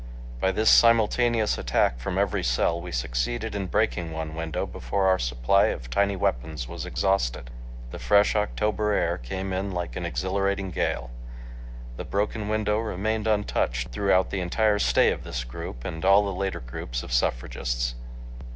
[0.39, 5.19] By this simultaneous attack from every cell, we succeeded in breaking one window before our
[5.19, 7.51] supply of tiny weapons was exhausted.
[7.91, 11.11] The fresh October air came in like an exhilarating gale.
[11.97, 16.61] The broken window remained untouched throughout the entire stay of this group and all later
[16.61, 17.93] groups of suffragists.